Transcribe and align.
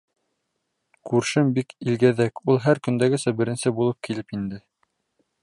Күршем 1.09 1.51
бик 1.57 1.75
илгәҙәк, 1.91 2.41
ул 2.47 2.59
һәр 2.65 2.81
көндәгесә 2.89 3.35
беренсе 3.43 3.75
булып 3.83 4.01
килеп 4.09 4.37
инде. 4.41 4.63